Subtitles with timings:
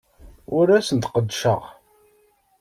[0.57, 1.61] Ur asen-d-qeddceɣ.